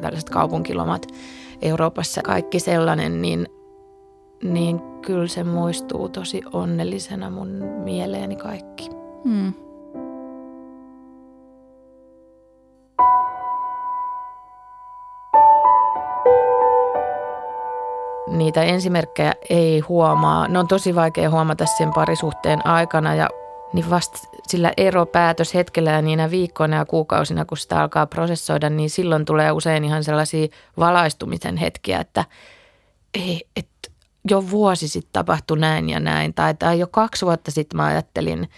tällaiset 0.00 0.30
kaupunkilomat 0.30 1.06
Euroopassa, 1.62 2.22
kaikki 2.22 2.60
sellainen, 2.60 3.22
niin, 3.22 3.46
niin 4.42 4.80
kyllä 5.02 5.26
se 5.26 5.44
muistuu 5.44 6.08
tosi 6.08 6.42
onnellisena 6.52 7.30
mun 7.30 7.48
mieleeni 7.84 8.36
kaikki. 8.36 8.88
Hmm. 9.24 9.52
Niitä 18.30 18.62
ensimerkkejä 18.62 19.34
ei 19.50 19.80
huomaa. 19.80 20.48
Ne 20.48 20.58
on 20.58 20.68
tosi 20.68 20.94
vaikea 20.94 21.30
huomata 21.30 21.66
sen 21.66 21.92
parisuhteen 21.92 22.66
aikana 22.66 23.14
ja 23.14 23.28
niin 23.72 23.90
vasta 23.90 24.18
sillä 24.46 24.72
eropäätöshetkellä 24.76 25.90
ja 25.90 26.02
niinä 26.02 26.30
viikkoina 26.30 26.76
ja 26.76 26.84
kuukausina, 26.84 27.44
kun 27.44 27.58
sitä 27.58 27.80
alkaa 27.80 28.06
prosessoida, 28.06 28.70
niin 28.70 28.90
silloin 28.90 29.24
tulee 29.24 29.52
usein 29.52 29.84
ihan 29.84 30.04
sellaisia 30.04 30.48
valaistumisen 30.78 31.56
hetkiä, 31.56 32.00
että 32.00 32.24
ei, 33.14 33.46
että 33.56 33.90
jo 34.30 34.50
vuosi 34.50 34.88
sitten 34.88 35.12
tapahtui 35.12 35.58
näin 35.58 35.88
ja 35.88 36.00
näin, 36.00 36.34
tai, 36.34 36.54
tai 36.54 36.78
jo 36.78 36.86
kaksi 36.86 37.26
vuotta 37.26 37.50
sitten 37.50 37.76
mä 37.76 37.84
ajattelin 37.84 38.50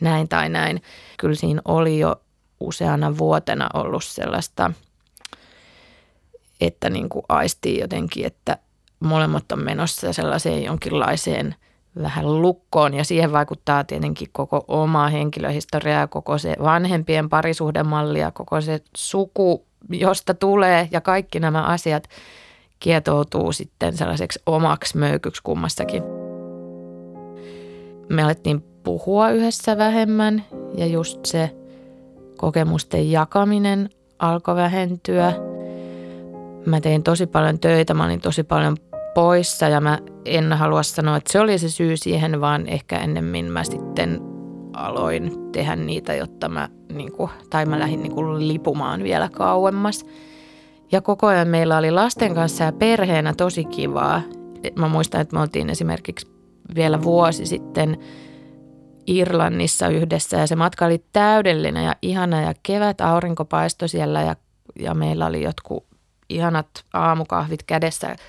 näin 0.00 0.28
tai 0.28 0.48
näin. 0.48 0.82
Kyllä 1.18 1.34
siinä 1.34 1.62
oli 1.64 1.98
jo 1.98 2.20
useana 2.60 3.18
vuotena 3.18 3.68
ollut 3.74 4.04
sellaista, 4.04 4.70
että 6.60 6.90
niin 6.90 7.08
kuin 7.08 7.24
aistii 7.28 7.80
jotenkin, 7.80 8.26
että 8.26 8.58
molemmat 9.00 9.52
on 9.52 9.64
menossa 9.64 10.12
sellaiseen 10.12 10.64
jonkinlaiseen 10.64 11.54
vähän 12.02 12.42
lukkoon 12.42 12.94
ja 12.94 13.04
siihen 13.04 13.32
vaikuttaa 13.32 13.84
tietenkin 13.84 14.28
koko 14.32 14.64
oma 14.68 15.08
henkilöhistoria 15.08 15.98
ja 15.98 16.06
koko 16.06 16.38
se 16.38 16.56
vanhempien 16.62 17.28
parisuhdemalli 17.28 18.20
ja 18.20 18.30
koko 18.30 18.60
se 18.60 18.80
suku, 18.96 19.66
josta 19.90 20.34
tulee 20.34 20.88
ja 20.90 21.00
kaikki 21.00 21.40
nämä 21.40 21.62
asiat 21.62 22.08
kietoutuu 22.78 23.52
sitten 23.52 23.96
sellaiseksi 23.96 24.42
omaksi 24.46 24.98
möykyksi 24.98 25.42
kummassakin. 25.42 26.02
Me 28.08 28.22
alettiin 28.22 28.62
puhua 28.82 29.30
yhdessä 29.30 29.78
vähemmän 29.78 30.44
ja 30.74 30.86
just 30.86 31.24
se 31.24 31.50
kokemusten 32.36 33.10
jakaminen 33.10 33.90
alkoi 34.18 34.54
vähentyä. 34.56 35.32
Mä 36.66 36.80
tein 36.80 37.02
tosi 37.02 37.26
paljon 37.26 37.58
töitä, 37.58 37.94
mä 37.94 38.04
olin 38.04 38.20
tosi 38.20 38.42
paljon 38.42 38.76
poissa 39.18 39.68
ja 39.68 39.80
mä 39.80 39.98
en 40.24 40.52
halua 40.52 40.82
sanoa, 40.82 41.16
että 41.16 41.32
se 41.32 41.40
oli 41.40 41.58
se 41.58 41.70
syy 41.70 41.96
siihen, 41.96 42.40
vaan 42.40 42.66
ehkä 42.66 42.98
ennemmin 42.98 43.52
mä 43.52 43.64
sitten 43.64 44.20
aloin 44.72 45.32
tehdä 45.52 45.76
niitä, 45.76 46.14
jotta 46.14 46.48
mä, 46.48 46.68
niin 46.92 47.12
kuin, 47.12 47.30
tai 47.50 47.66
mä 47.66 47.78
lähdin 47.78 48.02
niin 48.02 48.14
kuin 48.14 48.48
lipumaan 48.48 49.02
vielä 49.02 49.28
kauemmas. 49.28 50.06
Ja 50.92 51.00
koko 51.00 51.26
ajan 51.26 51.48
meillä 51.48 51.78
oli 51.78 51.90
lasten 51.90 52.34
kanssa 52.34 52.64
ja 52.64 52.72
perheenä 52.72 53.34
tosi 53.34 53.64
kivaa. 53.64 54.22
Mä 54.76 54.88
muistan, 54.88 55.20
että 55.20 55.36
me 55.36 55.42
oltiin 55.42 55.70
esimerkiksi 55.70 56.26
vielä 56.74 57.02
vuosi 57.02 57.46
sitten 57.46 57.98
Irlannissa 59.06 59.88
yhdessä 59.88 60.36
ja 60.36 60.46
se 60.46 60.56
matka 60.56 60.86
oli 60.86 61.04
täydellinen 61.12 61.84
ja 61.84 61.96
ihana 62.02 62.40
ja 62.40 62.54
kevät 62.62 63.00
aurinko 63.00 63.44
paistoi 63.44 63.88
siellä 63.88 64.22
ja, 64.22 64.36
ja 64.78 64.94
meillä 64.94 65.26
oli 65.26 65.42
jotkut 65.42 65.86
ihanat 66.28 66.68
aamukahvit 66.92 67.62
kädessä– 67.62 68.16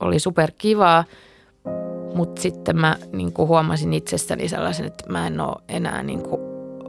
oli 0.00 0.18
super 0.18 0.50
kivaa, 0.58 1.04
mutta 2.14 2.42
sitten 2.42 2.76
mä 2.78 2.96
niin 3.12 3.32
kuin 3.32 3.48
huomasin 3.48 3.92
itsessäni 3.92 4.48
sellaisen, 4.48 4.86
että 4.86 5.12
mä 5.12 5.26
en 5.26 5.40
ole 5.40 5.62
enää 5.68 6.02
niin 6.02 6.22
kuin 6.22 6.40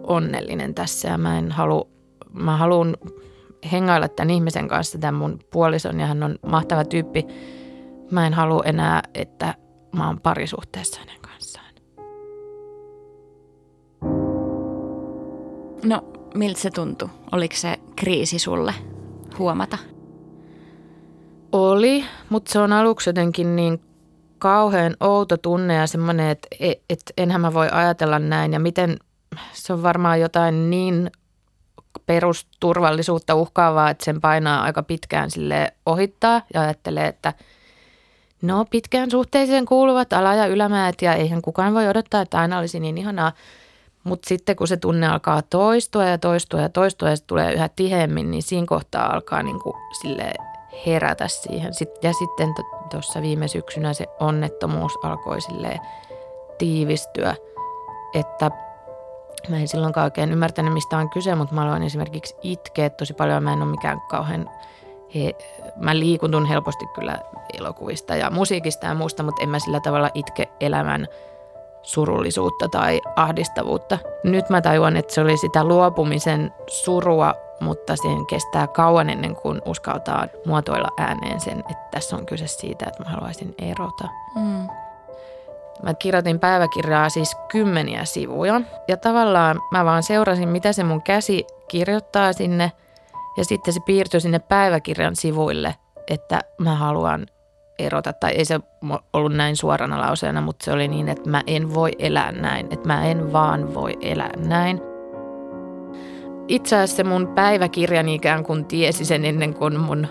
onnellinen 0.03 0.73
tässä 0.75 1.07
ja 1.07 1.17
mä 1.17 1.37
en 1.37 1.51
halua, 1.51 1.87
mä 2.33 2.57
haluan 2.57 2.97
hengailla 3.71 4.07
tämän 4.07 4.29
ihmisen 4.29 4.67
kanssa, 4.67 4.97
tämän 4.97 5.15
mun 5.15 5.39
puolison 5.51 5.99
ja 5.99 6.05
hän 6.05 6.23
on 6.23 6.35
mahtava 6.45 6.85
tyyppi. 6.85 7.25
Mä 8.11 8.27
en 8.27 8.33
halua 8.33 8.63
enää, 8.65 9.03
että 9.13 9.55
mä 9.95 10.07
oon 10.07 10.19
parisuhteessa 10.21 10.99
hänen 10.99 11.21
kanssaan. 11.21 11.67
No, 15.83 16.01
miltä 16.35 16.59
se 16.59 16.69
tuntui? 16.69 17.09
Oliko 17.31 17.55
se 17.55 17.79
kriisi 17.95 18.39
sulle 18.39 18.73
huomata? 19.39 19.77
Oli, 21.57 22.05
mutta 22.29 22.53
se 22.53 22.59
on 22.59 22.73
aluksi 22.73 23.09
jotenkin 23.09 23.55
niin 23.55 23.81
kauhean 24.39 24.95
outo 24.99 25.37
tunne 25.37 25.73
ja 25.73 25.87
semmoinen, 25.87 26.29
että 26.29 26.47
et, 26.59 26.81
et 26.89 27.01
enhän 27.17 27.41
mä 27.41 27.53
voi 27.53 27.67
ajatella 27.71 28.19
näin 28.19 28.53
ja 28.53 28.59
miten 28.59 28.97
se 29.53 29.73
on 29.73 29.83
varmaan 29.83 30.21
jotain 30.21 30.69
niin 30.69 31.11
perusturvallisuutta 32.05 33.35
uhkaavaa, 33.35 33.89
että 33.89 34.05
sen 34.05 34.21
painaa 34.21 34.63
aika 34.63 34.83
pitkään 34.83 35.31
sille 35.31 35.73
ohittaa 35.85 36.41
ja 36.53 36.61
ajattelee, 36.61 37.07
että 37.07 37.33
no 38.41 38.65
pitkään 38.65 39.11
suhteeseen 39.11 39.65
kuuluvat 39.65 40.13
ala- 40.13 40.35
ja 40.35 40.47
ylämäät 40.47 41.01
ja 41.01 41.13
eihän 41.13 41.41
kukaan 41.41 41.73
voi 41.73 41.87
odottaa, 41.87 42.21
että 42.21 42.39
aina 42.39 42.59
olisi 42.59 42.79
niin 42.79 42.97
ihanaa. 42.97 43.31
Mutta 44.03 44.27
sitten 44.27 44.55
kun 44.55 44.67
se 44.67 44.77
tunne 44.77 45.07
alkaa 45.07 45.41
toistua 45.41 46.05
ja 46.05 46.17
toistua 46.17 46.61
ja 46.61 46.69
toistua 46.69 47.09
ja 47.09 47.15
se 47.15 47.23
tulee 47.23 47.53
yhä 47.53 47.69
tiheemmin, 47.75 48.31
niin 48.31 48.43
siinä 48.43 48.67
kohtaa 48.67 49.13
alkaa 49.13 49.43
niin 49.43 49.59
kuin 49.59 49.75
herätä 50.85 51.27
siihen. 51.27 51.71
Ja 52.01 52.13
sitten 52.13 52.53
tuossa 52.91 53.21
viime 53.21 53.47
syksynä 53.47 53.93
se 53.93 54.05
onnettomuus 54.19 54.93
alkoi 55.03 55.41
sille 55.41 55.79
tiivistyä, 56.57 57.35
että 58.13 58.51
mä 59.49 59.57
en 59.57 59.67
silloinkaan 59.67 60.03
oikein 60.03 60.31
ymmärtänyt, 60.31 60.73
mistä 60.73 60.97
on 60.97 61.09
kyse, 61.09 61.35
mutta 61.35 61.55
mä 61.55 61.63
aloin 61.63 61.83
esimerkiksi 61.83 62.35
itkeä 62.43 62.89
tosi 62.89 63.13
paljon. 63.13 63.43
Mä 63.43 63.53
en 63.53 63.61
ole 63.61 63.71
mikään 63.71 64.01
kauhean, 64.01 64.49
he, 65.15 65.35
mä 65.75 65.99
liikutun 65.99 66.45
helposti 66.45 66.85
kyllä 66.95 67.19
elokuvista 67.59 68.15
ja 68.15 68.29
musiikista 68.29 68.85
ja 68.85 68.93
muusta, 68.93 69.23
mutta 69.23 69.43
en 69.43 69.49
mä 69.49 69.59
sillä 69.59 69.79
tavalla 69.79 70.09
itke 70.13 70.49
elämän 70.59 71.07
surullisuutta 71.81 72.69
tai 72.69 73.01
ahdistavuutta. 73.15 73.97
Nyt 74.23 74.49
mä 74.49 74.61
tajuan, 74.61 74.97
että 74.97 75.13
se 75.13 75.21
oli 75.21 75.37
sitä 75.37 75.63
luopumisen 75.63 76.53
surua 76.67 77.33
mutta 77.59 77.95
siihen 77.95 78.25
kestää 78.25 78.67
kauan 78.67 79.09
ennen 79.09 79.35
kuin 79.35 79.61
uskaltaa 79.65 80.27
muotoilla 80.45 80.89
ääneen 80.97 81.39
sen, 81.39 81.59
että 81.59 81.87
tässä 81.91 82.15
on 82.15 82.25
kyse 82.25 82.47
siitä, 82.47 82.85
että 82.87 83.03
mä 83.03 83.09
haluaisin 83.09 83.55
erota. 83.61 84.07
Mm. 84.35 84.67
Mä 85.83 85.93
kirjoitin 85.93 86.39
päiväkirjaa 86.39 87.09
siis 87.09 87.37
kymmeniä 87.51 88.05
sivuja 88.05 88.61
ja 88.87 88.97
tavallaan 88.97 89.61
mä 89.71 89.85
vaan 89.85 90.03
seurasin, 90.03 90.49
mitä 90.49 90.73
se 90.73 90.83
mun 90.83 91.01
käsi 91.01 91.45
kirjoittaa 91.67 92.33
sinne 92.33 92.71
ja 93.37 93.45
sitten 93.45 93.73
se 93.73 93.79
piirtyi 93.79 94.21
sinne 94.21 94.39
päiväkirjan 94.39 95.15
sivuille, 95.15 95.75
että 96.07 96.41
mä 96.57 96.75
haluan 96.75 97.27
erota. 97.79 98.13
Tai 98.13 98.31
ei 98.31 98.45
se 98.45 98.59
ollut 99.13 99.33
näin 99.33 99.55
suorana 99.55 100.01
lauseena, 100.01 100.41
mutta 100.41 100.65
se 100.65 100.71
oli 100.71 100.87
niin, 100.87 101.09
että 101.09 101.29
mä 101.29 101.41
en 101.47 101.73
voi 101.73 101.91
elää 101.99 102.31
näin. 102.31 102.67
Että 102.71 102.87
mä 102.87 103.05
en 103.05 103.33
vaan 103.33 103.73
voi 103.73 103.97
elää 104.01 104.31
näin 104.37 104.81
itse 106.47 106.75
asiassa 106.75 107.03
mun 107.03 107.27
päiväkirjani 107.27 108.15
ikään 108.15 108.43
kuin 108.43 108.65
tiesi 108.65 109.05
sen 109.05 109.25
ennen 109.25 109.53
kuin 109.53 109.79
mun 109.79 110.07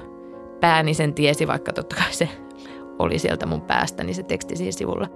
pääni 0.60 0.94
sen 0.94 1.14
tiesi, 1.14 1.46
vaikka 1.46 1.72
totta 1.72 1.96
kai 1.96 2.12
se 2.12 2.28
oli 2.98 3.18
sieltä 3.18 3.46
mun 3.46 3.60
päästäni 3.60 4.14
se 4.14 4.22
teksti 4.22 4.56
siinä 4.56 4.72
sivulla. 4.72 5.08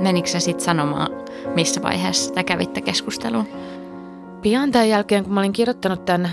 Menikö 0.00 0.28
sä 0.28 0.40
sitten 0.40 0.64
sanomaan, 0.64 1.10
missä 1.54 1.82
vaiheessa 1.82 2.28
sitä 2.28 2.44
kävitte 2.44 2.80
keskusteluun? 2.80 3.48
Pian 4.42 4.72
tämän 4.72 4.88
jälkeen, 4.88 5.24
kun 5.24 5.32
mä 5.32 5.40
olin 5.40 5.52
kirjoittanut 5.52 6.04
tämän 6.04 6.30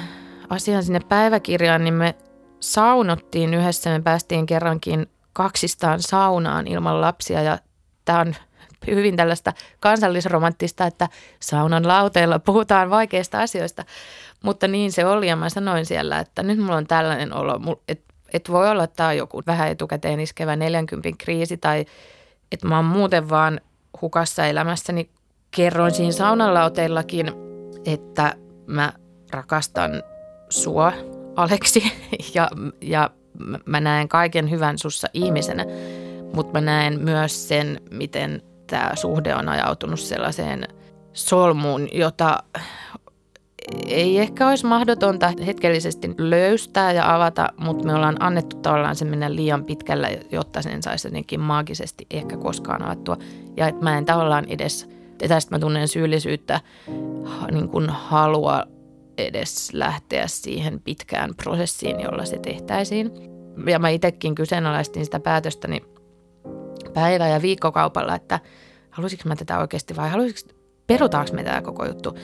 asian 0.50 0.84
sinne 0.84 1.00
päiväkirjaan, 1.10 1.84
niin 1.84 1.94
me 1.94 2.16
saunottiin 2.60 3.54
yhdessä. 3.54 3.90
Me 3.90 4.02
päästiin 4.02 4.46
kerrankin 4.46 5.10
kaksistaan 5.34 6.02
saunaan 6.02 6.68
ilman 6.68 7.02
lapsia 7.02 7.42
ja 7.42 7.58
tämä 8.06 8.20
on 8.20 8.36
hyvin 8.88 9.16
tällaista 9.16 9.54
kansallisromanttista, 9.80 10.86
että 10.86 11.10
saunan 11.40 11.88
lauteilla 11.88 12.40
puhutaan 12.40 12.90
vaikeista 12.90 13.40
asioista. 13.40 13.86
Mutta 14.44 14.68
niin 14.68 14.92
se 14.92 15.06
oli 15.06 15.28
ja 15.28 15.36
mä 15.36 15.50
sanoin 15.50 15.86
siellä, 15.86 16.20
että 16.20 16.44
nyt 16.44 16.60
mulla 16.60 16.76
on 16.76 16.88
tällainen 16.88 17.34
olo, 17.34 17.82
että 17.88 18.14
et 18.34 18.52
voi 18.52 18.70
olla, 18.70 18.84
että 18.84 18.96
tämä 18.96 19.10
on 19.10 19.18
joku 19.18 19.44
vähän 19.48 19.68
etukäteen 19.68 20.20
iskevä 20.20 20.56
40 20.56 21.10
kriisi 21.18 21.58
tai 21.58 21.86
että 22.52 22.68
mä 22.68 22.76
oon 22.76 22.86
muuten 22.86 23.30
vaan 23.30 23.62
hukassa 24.02 24.46
elämässäni. 24.46 25.10
Kerroin 25.52 25.92
siinä 25.92 26.12
saunanlauteillakin, 26.12 27.32
että 27.86 28.36
mä 28.68 28.94
rakastan 29.32 30.04
sua, 30.50 30.94
Aleksi, 31.36 31.84
ja, 32.36 32.50
ja 32.82 33.10
mä 33.66 33.80
näen 33.80 34.08
kaiken 34.10 34.52
hyvän 34.52 34.78
sussa 34.78 35.08
ihmisenä, 35.14 35.66
mutta 36.34 36.54
mä 36.54 36.62
näen 36.62 37.02
myös 37.02 37.48
sen, 37.48 37.82
miten 37.92 38.42
tämä 38.74 38.96
suhde 38.96 39.36
on 39.36 39.50
ajautunut 39.50 40.00
sellaiseen 40.00 40.68
solmuun, 41.14 41.88
jota 41.92 42.44
ei 43.88 44.20
ehkä 44.20 44.50
olisi 44.50 44.66
mahdotonta 44.66 45.34
hetkellisesti 45.46 46.16
löystää 46.18 46.92
ja 46.92 47.16
avata, 47.16 47.50
mutta 47.58 47.86
me 47.86 47.96
ollaan 47.96 48.18
annettu 48.20 48.56
tavallaan 48.56 48.96
se 48.96 49.06
mennä 49.06 49.36
liian 49.36 49.66
pitkällä, 49.66 50.10
jotta 50.32 50.62
sen 50.62 50.84
saisi 50.84 51.08
jotenkin 51.08 51.40
maagisesti 51.40 52.08
ehkä 52.12 52.38
koskaan 52.38 52.82
avattua. 52.82 53.18
Ja 53.58 53.68
että 53.68 53.84
mä 53.84 53.98
en 53.98 54.06
tavallaan 54.06 54.46
edes, 54.48 54.90
tästä 55.28 55.56
mä 55.56 55.60
tunnen 55.60 55.88
syyllisyyttä, 55.88 56.62
niin 57.52 57.70
kuin 57.70 57.90
halua 57.90 58.64
edes 59.18 59.74
lähteä 59.74 60.28
siihen 60.28 60.80
pitkään 60.80 61.36
prosessiin, 61.36 62.00
jolla 62.00 62.26
se 62.26 62.40
tehtäisiin. 62.40 63.12
Ja 63.68 63.80
mä 63.80 63.90
itsekin 63.90 64.36
kyseenalaistin 64.36 65.06
sitä 65.06 65.20
päätöstäni 65.20 65.93
päivä- 66.94 67.28
ja 67.28 67.42
viikkokaupalla, 67.42 68.16
että 68.16 68.40
haluaisinko 68.90 69.30
mä 69.30 69.36
tätä 69.36 69.60
oikeasti 69.60 69.96
vai 69.96 70.10
haluaisinko, 70.10 70.54
perutaanko 70.88 71.34
me 71.34 71.44
tämä 71.44 71.62
koko 71.62 71.86
juttu. 71.86 72.18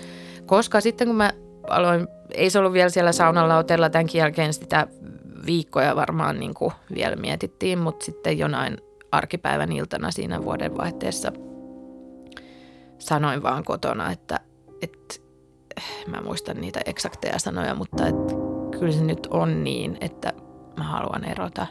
Koska 0.46 0.82
sitten 0.82 1.08
kun 1.08 1.16
mä 1.16 1.32
aloin, 1.70 2.08
ei 2.34 2.50
se 2.50 2.60
ollut 2.60 2.74
vielä 2.74 2.90
siellä 2.90 3.12
saunalautella, 3.12 3.90
tämänkin 3.90 4.20
jälkeen 4.20 4.54
sitä 4.54 4.88
viikkoja 5.46 5.96
varmaan 5.96 6.40
niin 6.40 6.54
kuin 6.54 6.72
vielä 6.94 7.16
mietittiin, 7.16 7.80
mutta 7.80 8.06
sitten 8.06 8.38
jonain 8.38 8.78
arkipäivän 9.12 9.72
iltana 9.72 10.12
siinä 10.12 10.44
vuodenvaihteessa 10.44 11.32
sanoin 13.00 13.44
vaan 13.44 13.64
kotona, 13.64 14.12
että, 14.12 14.40
että 14.82 15.16
mä 16.08 16.22
muistan 16.22 16.62
niitä 16.62 16.80
eksakteja 16.86 17.40
sanoja, 17.40 17.76
mutta 17.76 18.08
että 18.08 18.34
kyllä 18.80 18.92
se 18.92 19.04
nyt 19.04 19.28
on 19.30 19.64
niin, 19.64 19.98
että 20.02 20.34
mä 20.78 20.84
haluan 20.84 21.26
erota. 21.26 21.68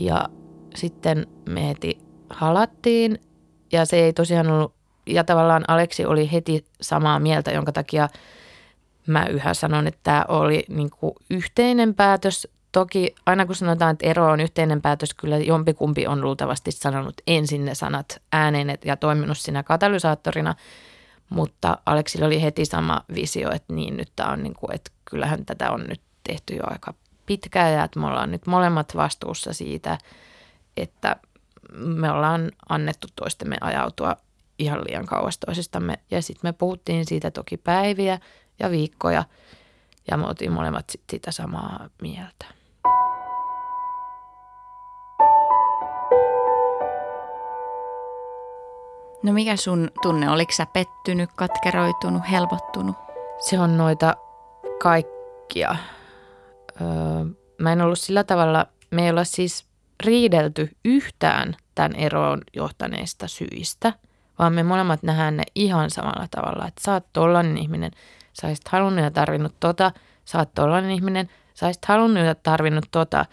Ja 0.00 0.28
sitten 0.74 1.26
me 1.48 1.68
heti 1.68 1.98
halattiin 2.30 3.20
ja 3.72 3.84
se 3.84 3.96
ei 3.96 4.12
tosiaan 4.12 4.50
ollut, 4.50 4.74
ja 5.06 5.24
tavallaan 5.24 5.64
Aleksi 5.68 6.04
oli 6.04 6.32
heti 6.32 6.64
samaa 6.80 7.20
mieltä, 7.20 7.50
jonka 7.50 7.72
takia 7.72 8.08
mä 9.06 9.26
yhä 9.26 9.54
sanon, 9.54 9.86
että 9.86 10.00
tämä 10.02 10.24
oli 10.28 10.64
niin 10.68 10.90
kuin 10.90 11.12
yhteinen 11.30 11.94
päätös. 11.94 12.48
Toki 12.72 13.14
aina 13.26 13.46
kun 13.46 13.54
sanotaan, 13.54 13.92
että 13.92 14.06
ero 14.06 14.26
on 14.26 14.40
yhteinen 14.40 14.82
päätös, 14.82 15.14
kyllä 15.14 15.38
jompikumpi 15.38 16.06
on 16.06 16.20
luultavasti 16.20 16.72
sanonut 16.72 17.14
ensin 17.26 17.64
ne 17.64 17.74
sanat 17.74 18.22
ääneen 18.32 18.78
ja 18.84 18.96
toiminut 18.96 19.38
siinä 19.38 19.62
katalysaattorina, 19.62 20.54
mutta 21.30 21.78
Aleksilla 21.86 22.26
oli 22.26 22.42
heti 22.42 22.64
sama 22.64 23.04
visio, 23.14 23.50
että 23.52 23.74
niin 23.74 23.96
nyt 23.96 24.12
tämä 24.16 24.32
on, 24.32 24.42
niin 24.42 24.54
kuin, 24.54 24.74
että 24.74 24.90
kyllähän 25.04 25.44
tätä 25.44 25.70
on 25.70 25.84
nyt 25.88 26.00
tehty 26.26 26.54
jo 26.54 26.62
aika 26.66 26.94
pitkään 27.28 27.72
ja 27.72 27.84
että 27.84 28.00
me 28.00 28.06
ollaan 28.06 28.30
nyt 28.30 28.46
molemmat 28.46 28.96
vastuussa 28.96 29.52
siitä, 29.52 29.98
että 30.76 31.16
me 31.72 32.10
ollaan 32.10 32.52
annettu 32.68 33.06
toistemme 33.16 33.56
ajautua 33.60 34.16
ihan 34.58 34.80
liian 34.88 35.06
kauas 35.06 35.38
toisistamme. 35.38 35.98
Ja 36.10 36.22
sitten 36.22 36.48
me 36.48 36.52
puhuttiin 36.52 37.06
siitä 37.06 37.30
toki 37.30 37.56
päiviä 37.56 38.18
ja 38.58 38.70
viikkoja 38.70 39.24
ja 40.10 40.16
me 40.16 40.26
oltiin 40.26 40.52
molemmat 40.52 40.90
sit 40.90 41.02
sitä 41.10 41.32
samaa 41.32 41.88
mieltä. 42.02 42.46
No 49.22 49.32
mikä 49.32 49.56
sun 49.56 49.90
tunne? 50.02 50.30
Oliko 50.30 50.52
sä 50.52 50.66
pettynyt, 50.66 51.30
katkeroitunut, 51.36 52.22
helpottunut? 52.30 52.96
Se 53.38 53.60
on 53.60 53.76
noita 53.76 54.16
kaikkia. 54.82 55.76
Öö, 56.80 57.24
mä 57.58 57.72
en 57.72 57.80
ollut 57.80 57.98
sillä 57.98 58.24
tavalla, 58.24 58.66
me 58.90 59.04
ei 59.04 59.10
olla 59.10 59.24
siis 59.24 59.66
riidelty 60.04 60.70
yhtään 60.84 61.56
tämän 61.74 61.94
eroon 61.94 62.40
johtaneista 62.56 63.28
syistä, 63.28 63.92
vaan 64.38 64.52
me 64.52 64.62
molemmat 64.62 65.02
nähdään 65.02 65.36
ne 65.36 65.42
ihan 65.54 65.90
samalla 65.90 66.26
tavalla, 66.30 66.68
että 66.68 66.82
sä 66.84 66.92
oot 66.92 67.06
tollainen 67.12 67.58
ihminen, 67.58 67.90
sä 68.32 68.46
olisit 68.46 68.68
halunnut 68.68 69.04
ja 69.04 69.10
tarvinnut 69.10 69.54
tota, 69.60 69.92
sä 70.24 70.38
oot 70.38 70.54
tollainen 70.54 70.90
ihminen, 70.90 71.28
sä 71.54 71.66
olisit 71.66 71.84
halunnut 71.84 72.24
ja 72.24 72.34
tarvinnut 72.34 72.88
tota, 72.90 73.26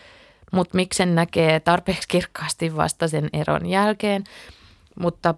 mutta 0.51 0.75
miksen 0.75 1.15
näkee 1.15 1.59
tarpeeksi 1.59 2.07
kirkkaasti 2.07 2.75
vasta 2.75 3.07
sen 3.07 3.29
eron 3.33 3.65
jälkeen. 3.65 4.24
Mutta 5.00 5.35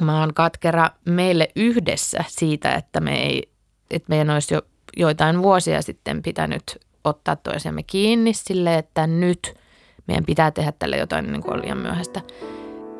mä 0.00 0.20
oon 0.20 0.34
katkera 0.34 0.90
meille 1.04 1.48
yhdessä 1.56 2.24
siitä, 2.28 2.74
että, 2.74 3.00
me 3.00 3.22
ei, 3.22 3.50
että 3.90 4.06
meidän 4.08 4.30
olisi 4.30 4.54
jo 4.54 4.62
joitain 4.96 5.42
vuosia 5.42 5.82
sitten 5.82 6.22
pitänyt 6.22 6.85
ottaa 7.06 7.36
toisiamme 7.36 7.82
kiinni 7.82 8.32
sille, 8.34 8.78
että 8.78 9.06
nyt– 9.06 9.52
meidän 10.06 10.24
pitää 10.24 10.50
tehdä 10.50 10.72
tälle 10.78 10.96
jotain 10.96 11.32
niin 11.32 11.42
kuin 11.42 11.54
on 11.54 11.62
liian 11.62 11.78
myöhäistä. 11.78 12.20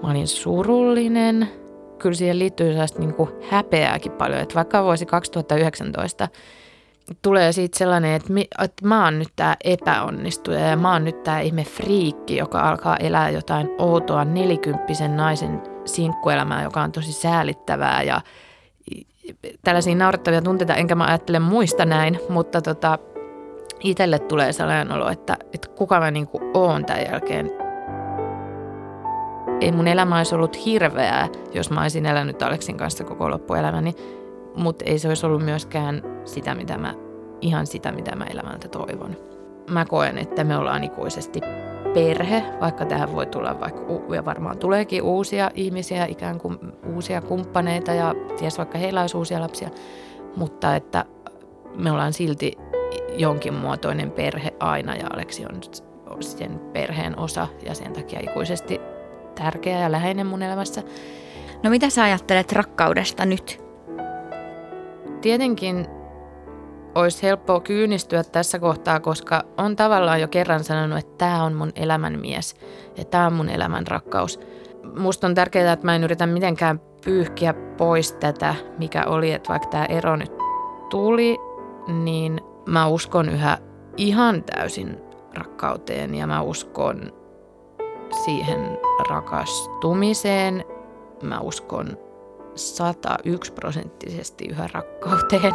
Mä 0.03 0.11
olin 0.11 0.29
surullinen. 0.29 1.49
Kyllä 1.99 2.15
siihen 2.15 2.39
liittyy 2.39 2.71
sellaista 2.71 2.99
niin 2.99 3.15
kuin 3.15 3.31
häpeääkin 3.51 4.13
paljon, 4.13 4.41
että 4.41 4.55
vaikka 4.55 4.85
vuosi 4.85 5.07
2019 5.07 6.29
tulee 7.23 7.53
siitä 7.53 7.79
sellainen, 7.79 8.15
että, 8.15 8.33
mi, 8.33 8.47
että 8.65 8.87
mä 8.87 9.05
oon 9.05 9.19
nyt 9.19 9.29
tämä 9.37 9.57
epäonnistuja 9.65 10.61
ja 10.61 10.77
mä 10.77 10.93
oon 10.93 11.05
nyt 11.05 11.23
tämä 11.23 11.41
ihme 11.41 11.65
friikki, 11.65 12.37
joka 12.37 12.61
alkaa 12.61 12.97
elää 12.97 13.31
jotain 13.31 13.69
outoa 13.79 14.25
nelikymppisen 14.25 15.17
naisen 15.17 15.63
sinkkuelämää, 15.85 16.63
joka 16.63 16.83
on 16.83 16.93
tosi 16.93 17.13
säälittävää 17.13 18.03
ja 18.03 18.21
tällaisia 19.65 19.95
naurettavia 19.95 20.43
tunteita, 20.43 20.75
enkä 20.75 20.95
mä 20.95 21.05
ajattele 21.05 21.39
muista 21.39 21.85
näin, 21.85 22.21
mutta 22.29 22.63
tota, 22.63 22.99
itselle 23.81 24.19
tulee 24.19 24.53
sellainen 24.53 24.93
olo, 24.93 25.09
että, 25.09 25.37
että 25.53 25.69
kuka 25.69 26.01
mä 26.01 26.11
niin 26.11 26.29
oon 26.55 26.85
tämän 26.85 27.05
jälkeen. 27.11 27.53
Ei 29.61 29.73
mun 29.73 29.89
elämä 29.89 30.17
olisi 30.17 30.35
ollut 30.35 30.65
hirveää, 30.65 31.29
jos 31.55 31.71
mä 31.71 31.83
olisin 31.83 32.07
elänyt 32.07 32.43
Aleksin 32.43 32.77
kanssa 32.77 33.05
koko 33.05 33.31
loppuelämäni, 33.31 33.95
mutta 34.57 34.85
ei 34.85 34.99
se 34.99 35.09
olisi 35.09 35.27
ollut 35.27 35.45
myöskään 35.45 36.03
sitä, 36.25 36.55
mitä 36.55 36.79
mä, 36.79 36.95
ihan 37.41 37.67
sitä, 37.67 37.93
mitä 37.93 38.17
mä 38.17 38.25
elämältä 38.25 38.69
toivon. 38.69 39.17
Mä 39.71 39.85
koen, 39.85 40.19
että 40.19 40.45
me 40.45 40.57
ollaan 40.57 40.85
ikuisesti 40.85 41.41
perhe, 41.95 42.43
vaikka 42.61 42.85
tähän 42.85 43.13
voi 43.13 43.27
tulla 43.27 43.61
vaikka, 43.61 43.81
ja 44.15 44.25
varmaan 44.25 44.59
tuleekin 44.59 45.03
uusia 45.03 45.51
ihmisiä, 45.55 46.07
ikään 46.07 46.39
kuin 46.39 46.59
uusia 46.95 47.21
kumppaneita 47.21 47.93
ja 47.93 48.15
ties 48.39 48.59
vaikka 48.59 48.79
heillä 48.79 49.01
olisi 49.01 49.17
uusia 49.17 49.41
lapsia, 49.41 49.71
mutta 50.37 50.77
että 50.77 51.05
me 51.77 51.93
ollaan 51.93 52.13
silti 52.13 52.59
jonkin 53.17 53.55
muotoinen 53.55 54.11
perhe 54.11 54.53
aina 54.61 54.97
ja 54.97 55.07
Aleksi 55.13 55.45
on 55.45 55.61
sen 56.21 56.59
perheen 56.73 57.19
osa 57.19 57.47
ja 57.67 57.75
sen 57.75 57.93
takia 57.93 58.21
ikuisesti 58.21 58.81
tärkeä 59.35 59.79
ja 59.79 59.93
läheinen 59.93 60.27
mun 60.27 60.43
elämässä. 60.43 60.83
No 61.63 61.71
mitä 61.71 61.91
sä 61.91 62.03
ajattelet 62.03 62.53
rakkaudesta 62.53 63.27
nyt? 63.27 63.65
Tietenkin 65.21 65.87
olisi 66.95 67.23
helppoa 67.23 67.61
kyynistyä 67.61 68.25
tässä 68.25 68.59
kohtaa, 68.59 69.01
koska 69.01 69.45
on 69.57 69.77
tavallaan 69.77 70.21
jo 70.21 70.29
kerran 70.29 70.65
sanonut, 70.65 70.99
että 70.99 71.19
tämä 71.19 71.45
on 71.45 71.55
mun 71.55 71.73
elämän 71.75 72.21
mies 72.21 72.55
ja 72.97 73.05
tämä 73.05 73.27
on 73.27 73.33
mun 73.33 73.49
elämän 73.49 73.87
rakkaus. 73.87 74.41
Musta 74.99 75.27
on 75.27 75.35
tärkeää, 75.35 75.73
että 75.73 75.87
mä 75.87 75.97
en 75.97 76.05
yritä 76.05 76.27
mitenkään 76.27 76.81
pyyhkiä 77.05 77.55
pois 77.77 78.13
tätä, 78.13 78.55
mikä 78.79 79.05
oli, 79.05 79.33
että 79.33 79.49
vaikka 79.49 79.69
tämä 79.69 79.85
ero 79.85 80.17
nyt 80.17 80.33
tuli, 80.91 81.37
niin 81.89 82.41
mä 82.67 82.87
uskon 82.87 83.29
yhä 83.29 83.59
ihan 83.97 84.43
täysin 84.43 84.97
rakkauteen 85.35 86.15
ja 86.15 86.27
mä 86.27 86.43
uskon 86.43 87.13
siihen 88.25 88.79
rakastumiseen. 89.11 90.65
Mä 91.23 91.41
uskon 91.41 91.99
101 92.55 93.53
prosenttisesti 93.53 94.47
yhä 94.49 94.69
rakkauteen. 94.73 95.55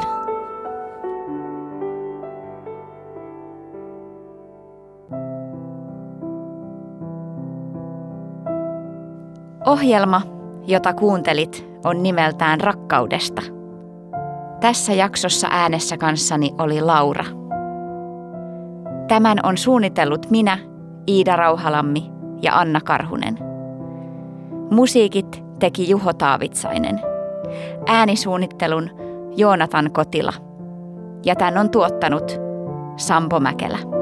Ohjelma, 9.65 10.21
jota 10.67 10.93
kuuntelit, 10.93 11.67
on 11.83 12.03
nimeltään 12.03 12.61
Rakkaudesta– 12.61 13.41
tässä 14.61 14.93
jaksossa 14.93 15.47
äänessä 15.51 15.97
kanssani 15.97 16.51
oli 16.57 16.81
Laura. 16.81 17.25
Tämän 19.07 19.37
on 19.43 19.57
suunnitellut 19.57 20.29
minä, 20.29 20.57
Iida 21.07 21.35
Rauhalammi 21.35 22.11
ja 22.41 22.59
Anna 22.59 22.81
Karhunen. 22.81 23.37
Musiikit 24.71 25.43
teki 25.59 25.89
Juho 25.89 26.13
Taavitsainen. 26.13 27.01
Äänisuunnittelun 27.87 28.89
Joonatan 29.35 29.91
Kotila. 29.91 30.33
Ja 31.25 31.35
tämän 31.35 31.57
on 31.57 31.69
tuottanut 31.69 32.39
Sampo 32.97 33.39
Mäkelä. 33.39 34.00